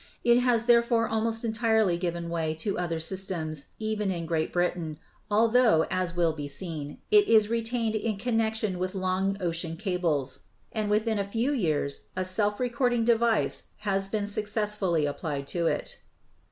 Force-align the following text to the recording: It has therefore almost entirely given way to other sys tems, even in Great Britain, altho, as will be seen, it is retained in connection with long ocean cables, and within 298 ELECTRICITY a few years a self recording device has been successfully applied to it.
It 0.23 0.39
has 0.39 0.65
therefore 0.65 1.07
almost 1.07 1.45
entirely 1.45 1.95
given 1.95 2.27
way 2.31 2.55
to 2.55 2.75
other 2.75 2.97
sys 2.97 3.27
tems, 3.27 3.65
even 3.77 4.09
in 4.09 4.25
Great 4.25 4.51
Britain, 4.51 4.97
altho, 5.29 5.85
as 5.91 6.15
will 6.15 6.33
be 6.33 6.47
seen, 6.47 6.97
it 7.11 7.27
is 7.29 7.51
retained 7.51 7.93
in 7.93 8.17
connection 8.17 8.79
with 8.79 8.95
long 8.95 9.37
ocean 9.39 9.77
cables, 9.77 10.45
and 10.71 10.89
within 10.89 11.17
298 11.17 11.19
ELECTRICITY 11.19 11.69
a 11.69 11.69
few 11.69 11.69
years 11.69 12.01
a 12.15 12.25
self 12.25 12.59
recording 12.59 13.05
device 13.05 13.67
has 13.81 14.07
been 14.09 14.25
successfully 14.25 15.05
applied 15.05 15.45
to 15.45 15.67
it. 15.67 15.99